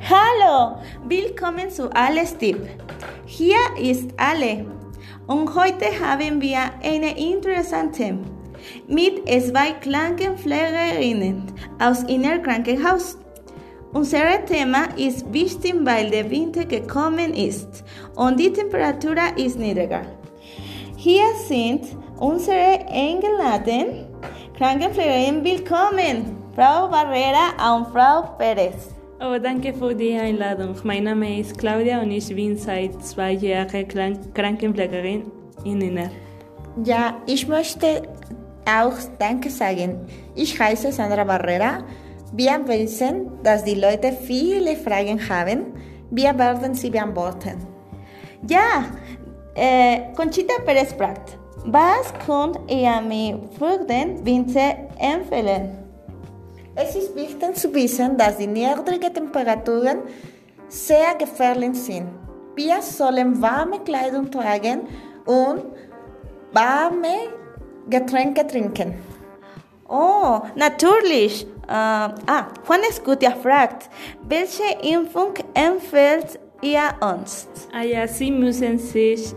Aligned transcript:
Hallo, 0.00 0.76
willkommen 1.06 1.70
zu 1.70 1.88
Alles 1.94 2.36
Tipp. 2.36 2.58
Hier 3.26 3.56
ist 3.80 4.10
Ale 4.16 4.66
und 5.26 5.54
heute 5.54 5.86
haben 6.00 6.40
wir 6.40 6.58
eine 6.82 7.16
interessante 7.16 8.18
mit 8.88 9.26
zwei 9.28 9.72
Krankenpflegerinnen 9.80 11.44
aus 11.78 12.02
Inner 12.02 12.38
Krankenhaus. 12.40 13.18
Unser 13.92 14.44
Thema 14.44 14.88
ist 14.96 15.32
wichtig, 15.32 15.74
weil 15.84 16.10
der 16.10 16.28
Winter 16.28 16.64
gekommen 16.64 17.32
ist 17.32 17.84
und 18.16 18.38
die 18.38 18.52
Temperatur 18.52 19.16
ist 19.36 19.58
niedriger. 19.58 20.02
Hier 20.96 21.24
sind 21.46 21.84
unsere 22.18 22.84
eingeladenen 22.90 24.06
Krankenpflegerinnen 24.58 25.44
willkommen, 25.44 26.36
Frau 26.54 26.88
Barrera 26.88 27.76
und 27.76 27.88
Frau 27.88 28.22
Perez. 28.36 29.03
Oh, 29.26 29.38
danke 29.38 29.72
für 29.72 29.94
die 29.94 30.14
Einladung. 30.14 30.76
Mein 30.82 31.04
Name 31.04 31.40
ist 31.40 31.56
Claudia 31.56 32.02
und 32.02 32.10
ich 32.10 32.28
bin 32.34 32.58
seit 32.58 33.02
zwei 33.02 33.32
Jahren 33.32 33.88
Krankenpflegerin 34.34 35.22
in 35.64 35.80
Inner. 35.80 36.10
Ja, 36.84 37.16
ich 37.24 37.48
möchte 37.48 38.02
auch 38.66 38.92
Danke 39.18 39.48
sagen. 39.48 40.06
Ich 40.34 40.60
heiße 40.60 40.92
Sandra 40.92 41.24
Barrera. 41.24 41.84
Wir 42.34 42.60
wissen, 42.68 43.30
dass 43.42 43.64
die 43.64 43.76
Leute 43.76 44.12
viele 44.12 44.76
Fragen 44.76 45.18
haben. 45.26 45.72
Wir 46.10 46.38
werden 46.38 46.74
sie 46.74 46.90
beantworten. 46.90 47.66
Ja, 48.46 48.84
äh, 49.54 50.12
Conchita 50.14 50.60
Perez 50.66 50.92
fragt, 50.92 51.38
was 51.64 52.12
könnt 52.26 52.58
ihr 52.70 53.00
mir 53.00 53.40
für 53.58 53.86
den 53.86 54.22
Winter 54.26 54.74
empfehlen? 54.98 55.83
Es 56.76 56.96
ist 56.96 57.14
wichtig 57.14 57.54
zu 57.54 57.72
wissen, 57.72 58.16
dass 58.16 58.36
die 58.36 58.48
niedrigen 58.48 59.14
Temperaturen 59.14 59.98
sehr 60.68 61.14
gefährlich 61.16 61.74
sind. 61.74 62.08
Wir 62.56 62.82
sollen 62.82 63.40
warme 63.40 63.78
Kleidung 63.80 64.28
tragen 64.28 64.80
und 65.24 65.62
warme 66.52 67.30
Getränke 67.88 68.44
trinken. 68.46 68.94
Oh, 69.88 70.40
natürlich. 70.56 71.46
Äh, 71.68 71.72
ah, 71.72 72.48
Juan 72.66 72.80
Escutia 72.88 73.30
fragt, 73.30 73.88
welche 74.28 74.64
Impfung 74.82 75.34
empfiehlt 75.54 76.40
ihr 76.60 76.90
uns? 77.00 77.48
Ah 77.72 77.82
ja, 77.82 78.06
Sie 78.08 78.32
müssen 78.32 78.78
sich 78.78 79.32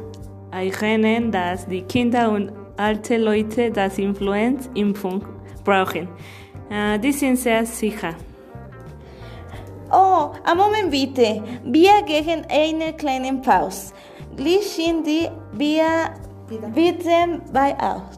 erinnern, 0.52 1.32
dass 1.32 1.68
die 1.68 1.84
Kinder 1.84 2.32
und 2.32 2.52
alte 2.78 3.18
Leute 3.18 3.72
das 3.72 3.98
Influenza-Impfung 4.00 5.24
brauchen. 5.64 6.08
Die 6.70 7.12
sind 7.12 7.38
sehr 7.38 7.66
sicher. 7.66 8.16
Oh, 9.92 10.32
einen 10.44 10.58
Moment 10.58 10.92
bitte. 10.92 11.42
Wir 11.64 12.02
gehen 12.06 12.46
eine 12.50 12.94
kleine 12.94 13.34
Pause. 13.36 13.94
Gleich 14.36 14.68
sind 14.68 15.08
die 15.08 15.30
wir 15.54 16.14
bitte 16.74 17.42
bei 17.54 17.74
uns. 17.74 18.18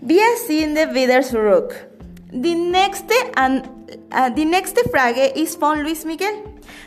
Wir 0.00 0.36
sind 0.46 0.76
wieder 0.94 1.22
zurück. 1.22 1.88
Die 2.32 2.54
nächste, 2.54 3.14
an, 3.36 3.62
Uh, 3.90 3.96
äh, 4.10 4.30
die 4.32 4.44
nächste 4.44 4.88
Frage 4.88 5.22
ist 5.34 5.58
von 5.58 5.80
Luis 5.80 6.04
Miguel. 6.04 6.28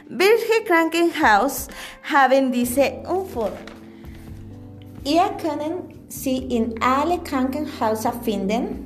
Welche 0.08 0.64
Krankenhaus 0.66 1.68
haben 2.12 2.52
diese 2.52 2.94
uh, 3.06 3.22
Unfall? 3.22 3.52
Ihr 5.04 5.24
könnt 5.42 5.96
sie 6.08 6.38
in 6.38 6.76
alle 6.82 7.20
Krankenhäuser 7.20 8.14
finden 8.24 8.86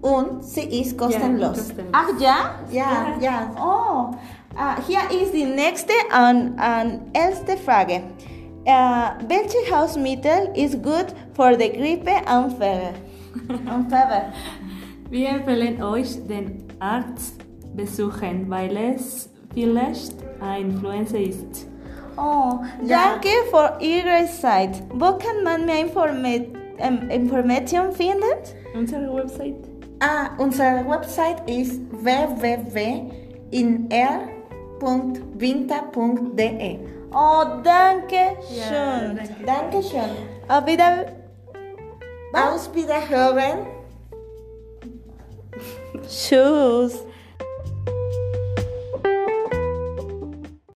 und 0.00 0.44
sie 0.44 0.80
ist 0.80 0.96
kostenlos. 0.96 1.56
kostenlos. 1.58 1.86
Ah, 1.92 2.04
Ach 2.04 2.20
ja? 2.20 2.54
Ja, 2.70 3.16
ja. 3.20 3.50
Oh, 3.58 4.10
uh, 4.10 4.14
äh, 4.56 4.82
hier 4.86 5.22
ist 5.22 5.32
die 5.32 5.44
nächste 5.44 5.92
und, 6.14 6.52
und 6.52 7.00
erste 7.12 7.56
Frage. 7.56 8.02
Äh, 8.64 8.72
welches 9.28 9.72
Hausmittel 9.72 10.50
ist 10.54 10.82
gut 10.82 11.06
für 11.34 11.56
die 11.56 11.70
Grippe 11.70 12.12
und 12.32 12.52
Fieber? 12.52 12.92
und 13.48 13.84
Fieber? 13.90 14.32
Wir 15.08 15.28
empfehlen 15.30 15.82
euch, 15.82 16.26
den 16.26 16.64
Arzt 16.80 17.45
besuchen, 17.76 18.48
weil 18.48 18.76
es 18.76 19.28
vielleicht 19.54 20.14
eine 20.40 20.60
Influenza 20.60 21.16
ist. 21.18 21.66
Oh, 22.16 22.60
Ja. 22.84 23.10
danke 23.12 23.28
für 23.50 23.76
Ihre 23.84 24.26
Zeit. 24.40 24.82
Wo 24.94 25.12
kann 25.18 25.42
man 25.44 25.66
mehr 25.66 25.80
Informa 25.80 26.28
ähm, 26.78 27.10
Informationen 27.10 27.92
finden? 27.92 28.22
Unsere 28.74 29.14
Website? 29.14 29.68
Ah, 30.00 30.30
unsere 30.38 30.84
Website 30.88 31.48
ist 31.48 31.80
www.inr.winter.de. 35.46 36.78
Oh, 37.12 37.44
danke 37.62 38.14
Ja, 38.50 38.98
schön. 39.00 39.16
danke. 39.16 39.34
Dankeschön. 39.46 40.10
Auf 40.48 40.66
wieder. 40.66 41.06
Aus 42.34 42.70
Wiederhören. 42.74 43.66
Tschüss. 46.08 47.05